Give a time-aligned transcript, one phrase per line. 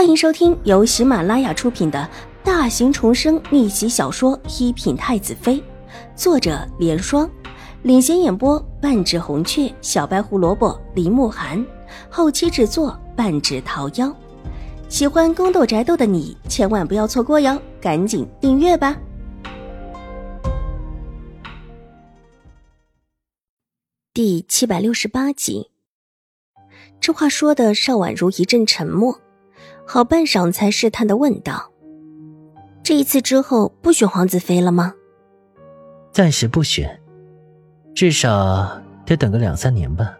[0.00, 2.08] 欢迎收听由喜马拉雅出品的
[2.42, 5.56] 大型重生逆袭小说《一品太子妃》，
[6.16, 7.30] 作者：莲霜，
[7.82, 11.62] 领衔演播：半指红雀、小白胡萝卜、林慕寒，
[12.08, 14.10] 后期制作：半指桃夭。
[14.88, 18.98] 喜欢宫斗宅斗的你千万不要错过哟，赶紧订阅吧！
[24.14, 25.68] 第七百六十八集，
[26.98, 29.20] 这话说的邵婉如一阵沉默。
[29.92, 31.72] 好半晌，才试探的问道
[32.80, 34.94] ：“这一次之后，不选皇子妃了吗
[36.14, 37.00] ？”“暂时不选，
[37.92, 40.16] 至少得等个两三年吧。”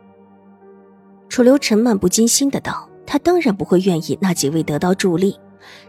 [1.30, 5.38] 楚留臣漫不经心的道：“他当然不会愿意那几位得到助力，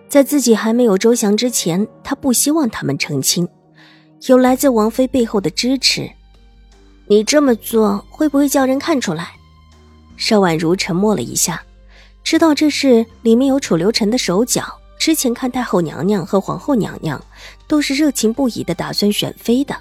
[0.08, 3.50] 在自己还没有周详之前，他不希望他们成亲，
[4.28, 6.08] 有来自王妃背后的支持。
[7.08, 9.30] 你这么做会不会叫人看出来？”
[10.18, 11.60] 邵婉如沉默了一下。
[12.24, 14.80] 知道这事里面有楚留臣的手脚。
[14.98, 17.20] 之前看太后娘娘和皇后娘娘
[17.68, 19.76] 都是热情不已的，打算选妃的。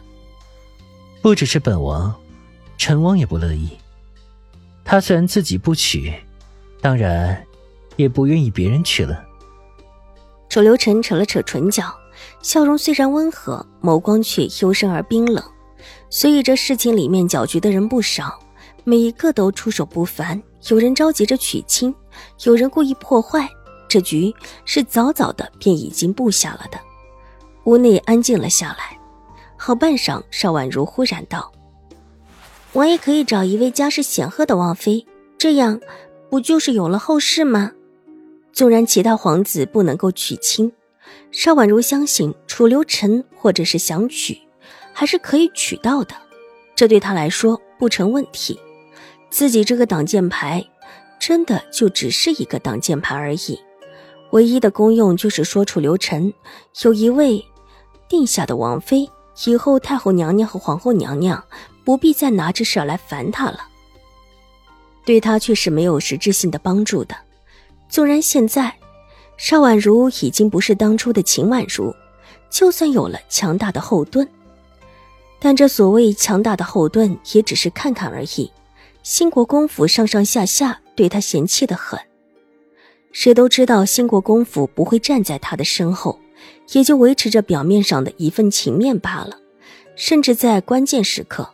[1.20, 2.15] 不只是本王，
[2.78, 3.69] 陈王也不乐意。
[4.83, 6.11] 他虽然自己不娶，
[6.81, 7.47] 当然
[7.97, 9.22] 也不愿意别人娶了。
[10.48, 11.95] 楚留臣扯了扯唇角，
[12.41, 15.45] 笑容虽然温和，眸光却幽深而冰冷。
[16.09, 18.41] 所以这事情里面搅局的人不少，
[18.84, 20.43] 每一个都出手不凡。
[20.69, 21.95] 有人着急着娶亲。
[22.45, 23.49] 有人故意破坏，
[23.89, 26.79] 这局是早早的便已经布下了的。
[27.65, 28.99] 屋内安静了下来，
[29.57, 31.53] 好半晌，邵婉如忽然道
[32.73, 35.79] ：“王爷可以找一位家世显赫的王妃，这样
[36.31, 37.73] 不就是有了后世吗？
[38.53, 40.73] 纵然其他皇子不能够娶亲，
[41.31, 44.39] 邵婉如相信楚留臣或者是想娶，
[44.93, 46.15] 还是可以娶到的。
[46.75, 48.59] 这对他来说不成问题。
[49.29, 50.65] 自己这个挡箭牌。”
[51.21, 53.61] 真的就只是一个挡箭牌而已，
[54.31, 56.33] 唯一的功用就是说楚留臣
[56.83, 57.45] 有一位
[58.09, 59.09] 定下的王妃，
[59.45, 61.44] 以后太后娘娘和皇后娘娘
[61.84, 63.69] 不必再拿这事来烦他了。
[65.05, 67.15] 对他却是没有实质性的帮助的。
[67.89, 68.75] 纵然现在
[69.37, 71.94] 邵婉如已经不是当初的秦婉如，
[72.49, 74.27] 就算有了强大的后盾，
[75.39, 78.50] 但这所谓强大的后盾也只是看看而已。
[79.03, 81.99] 兴国公府上上下下对他嫌弃的很，
[83.12, 86.19] 谁都知道兴国公府不会站在他的身后，
[86.72, 89.38] 也就维持着表面上的一份情面罢了。
[89.97, 91.49] 甚至在关键时刻，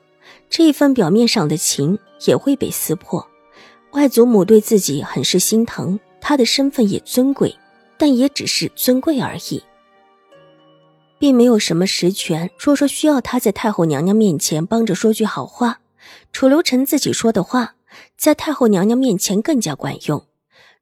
[0.50, 3.26] 这一份表面上的情也会被撕破。
[3.92, 7.56] 外祖母对自己很是心疼，他的身份也尊贵，
[7.96, 9.62] 但也只是尊贵而已，
[11.18, 12.50] 并没有什么实权。
[12.58, 15.80] 若说需要他在太后娘娘面前帮着说句好话。
[16.32, 17.74] 楚留臣自己说的话，
[18.16, 20.26] 在太后娘娘面前更加管用。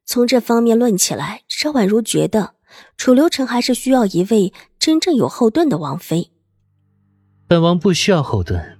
[0.05, 2.53] 从这方面论起来，邵婉如觉得
[2.97, 6.31] 楚留臣还是需要一位真正有后盾的王妃。
[7.47, 8.77] 本王不需要后盾，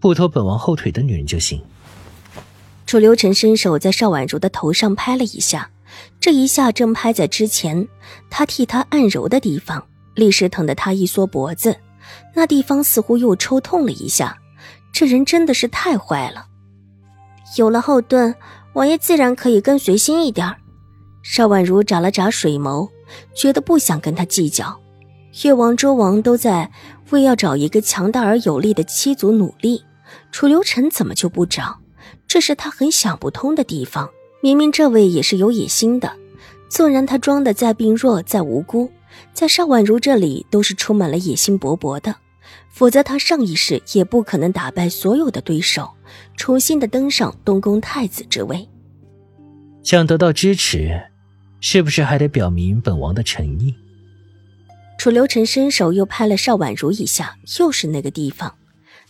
[0.00, 1.62] 不拖本王后腿的女人就行。
[2.86, 5.70] 楚留臣伸手在邵婉如的头上拍了一下，
[6.20, 7.88] 这一下正拍在之前
[8.28, 11.76] 他替她按揉的地方，立时疼得他一缩脖子，
[12.34, 14.36] 那地方似乎又抽痛了一下。
[14.92, 16.46] 这人真的是太坏了。
[17.56, 18.34] 有了后盾，
[18.74, 20.54] 王爷自然可以更随心一点
[21.22, 22.88] 邵婉如眨了眨水眸，
[23.34, 24.78] 觉得不想跟他计较。
[25.44, 26.70] 越王、周王都在
[27.10, 29.82] 为要找一个强大而有力的妻族努力，
[30.30, 31.78] 楚留臣怎么就不找？
[32.26, 34.10] 这是他很想不通的地方。
[34.42, 36.12] 明明这位也是有野心的，
[36.68, 38.90] 纵然他装的再病弱、再无辜，
[39.32, 42.16] 在邵婉如这里都是充满了野心勃勃的。
[42.72, 45.90] 否则，他上一世也不可能打败所有的对手，
[46.36, 48.66] 重新的登上东宫太子之位。
[49.82, 51.10] 想得到支持，
[51.60, 53.74] 是不是还得表明本王的诚意？
[54.98, 58.54] 楚留臣伸手又拍了邵婉如一下，又是那个地方，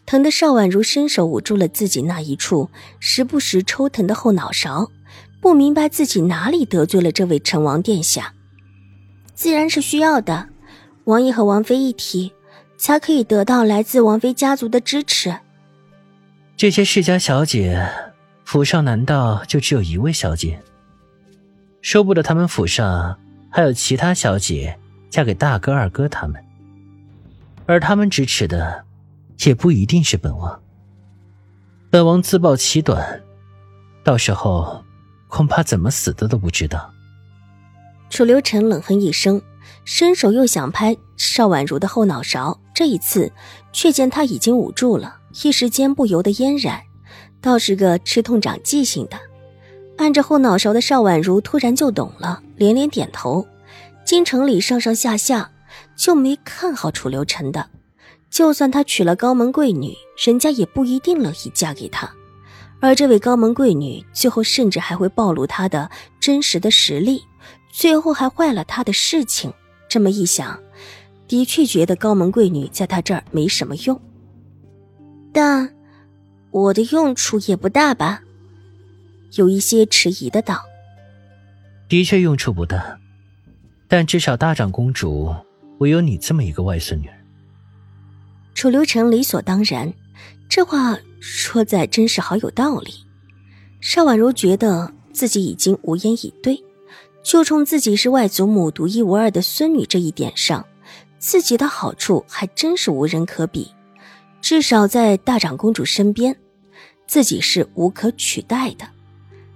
[0.05, 2.69] 疼得邵婉如伸手捂住了自己那一处
[2.99, 4.91] 时不时抽疼的后脑勺，
[5.41, 8.35] 不明白自己哪里得罪了这位成王殿下。
[9.35, 10.49] 自然是需要的，
[11.05, 12.33] 王爷和王妃一体。
[12.83, 15.33] 才可以得到来自王妃家族的支持。
[16.57, 17.89] 这些世家小姐，
[18.45, 20.61] 府上难道就只有一位小姐？
[21.81, 23.17] 说不得他们府上
[23.51, 24.77] 还有其他小姐
[25.09, 26.45] 嫁给大哥、二哥他们，
[27.67, 28.85] 而他们支持的，
[29.45, 30.61] 也不一定是本王。
[31.89, 33.23] 本王自暴其短，
[34.03, 34.85] 到时候
[35.29, 36.93] 恐怕怎么死的都不知道。
[38.11, 39.41] 楚留臣冷哼一声。
[39.85, 43.33] 伸手又想拍邵婉如的后脑勺，这一次
[43.73, 46.81] 却见她已经捂住了，一时间不由得嫣然，
[47.41, 49.19] 倒是个吃痛长记性的。
[49.99, 53.47] 按着后脑勺的邵婉如突然就懂了，连连点头。
[54.05, 55.51] 京城里上上下下
[55.97, 57.71] 就没看好楚留臣的，
[58.31, 59.95] 就算他娶了高门贵女，
[60.25, 62.11] 人家也不一定乐意嫁给他。
[62.81, 67.23] 而这位高门贵女最后甚至还会暴露她的真实的实力，
[67.71, 69.53] 最后还坏了他的事情。
[69.93, 70.59] 这么一想，
[71.29, 74.01] 的确觉得高门贵女在他这儿没什么用。
[75.35, 75.71] 但
[76.51, 78.23] 我的用处也不大吧？
[79.33, 80.63] 有一些迟疑的道
[81.91, 82.99] ：“的确用处不大，
[83.87, 85.31] 但至少大长公主
[85.77, 87.11] 我有你这么一个外孙女。”
[88.57, 89.93] 楚留臣理所当然，
[90.49, 90.99] 这话。
[91.21, 92.93] 说在真是好有道理，
[93.81, 96.61] 邵婉如觉得自己已经无言以对，
[97.23, 100.67] 就冲自己是外祖母独一无二的孙女这一点上，
[101.19, 103.73] 自己的好处还真是无人可比。
[104.41, 106.37] 至少在大长公主身边，
[107.07, 108.89] 自己是无可取代的。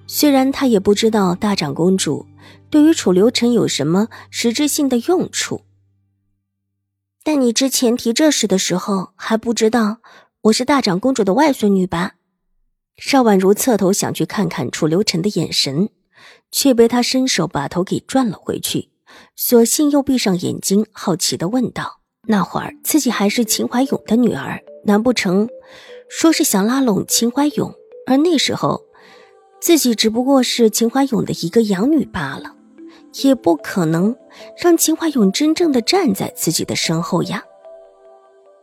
[0.06, 2.24] 虽然她也不知道大长公主
[2.70, 5.62] 对于楚留臣有什么实质性的用处，
[7.24, 9.98] 但你之前提这事的时候还不知道。
[10.42, 12.12] 我是大长公主的外孙女吧？
[12.96, 15.88] 邵婉如侧头想去看看楚留臣的眼神，
[16.56, 18.88] 却被他伸手把头给转了回去，
[19.36, 25.46] 索性又闭上眼睛，好奇的问道：“那会儿自己还是秦怀勇的女儿，难不成
[26.08, 27.74] 说是想拉拢秦怀勇？
[28.06, 28.86] 而那时候
[29.60, 32.54] 自己只不过是秦怀勇的一个养女罢了，
[33.22, 34.16] 也不可能
[34.58, 37.44] 让秦怀勇真正的站在自己的身后呀。”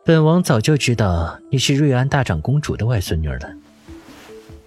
[0.03, 3.53] 本王早就知道你是瑞安大长公主的外孙女了。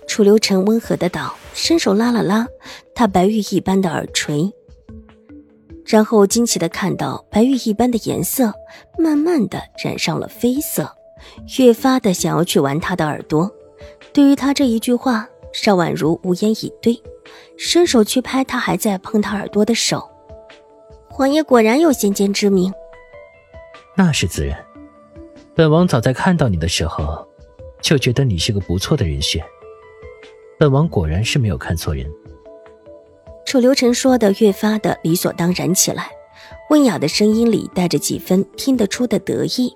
[0.06, 2.46] 楚留臣温和的道，伸手拉了拉
[2.94, 4.52] 她白玉一般的耳垂，
[5.84, 8.52] 然后惊奇的看到白玉一般的颜色
[8.98, 10.90] 慢慢的染上了绯色，
[11.58, 13.50] 越发的想要去玩她的耳朵。
[14.12, 17.02] 对于他这一句话，邵婉如无言以对，
[17.58, 20.08] 伸手去拍他还在碰他耳朵的手。
[21.08, 22.72] 皇爷果然有先见之明，
[23.94, 24.58] 那是自然。
[25.54, 27.26] 本王早在看到你的时候，
[27.80, 29.44] 就觉得你是个不错的人选。
[30.58, 32.10] 本王果然是没有看错人。
[33.44, 36.10] 楚留臣说的越发的理所当然起来，
[36.70, 39.72] 温雅的声音里带着几分听得出的得意，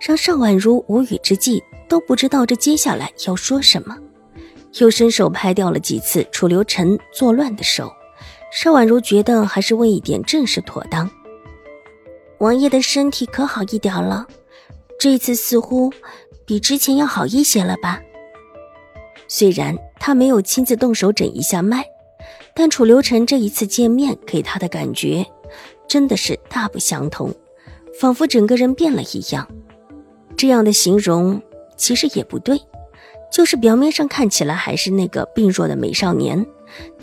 [0.00, 3.96] 让邵婉如无语之际都不知道这接下来要说什么。
[4.78, 7.92] 又伸手拍掉了几次楚留臣作乱的手，
[8.52, 11.10] 邵婉如觉得还是问一点正是妥当。
[12.38, 14.26] 王爷的身体可好一点了？
[14.98, 15.92] 这次似乎
[16.46, 18.00] 比之前要好一些了吧？
[19.26, 21.84] 虽然他没有亲自动手诊一下脉，
[22.54, 25.24] 但楚留臣这一次见面给他的感觉
[25.86, 27.32] 真的是大不相同，
[28.00, 29.46] 仿佛整个人变了一样。
[30.36, 31.40] 这样的形容
[31.76, 32.58] 其实也不对，
[33.30, 36.44] 就是表面上看起来还是那个病弱的美少年，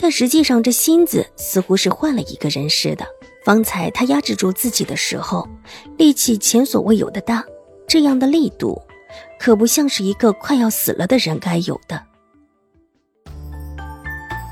[0.00, 3.06] 但实际上这心子似乎是换了一个人似的。
[3.44, 5.48] 方才他压制住自己的时候，
[5.96, 7.44] 力气前所未有的大。
[7.86, 8.82] 这样的力度，
[9.40, 12.07] 可不像是一个快要死了的人该有的。